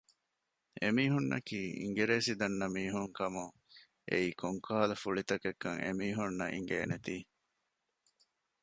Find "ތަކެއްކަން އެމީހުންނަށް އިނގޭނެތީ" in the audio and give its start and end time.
5.29-7.15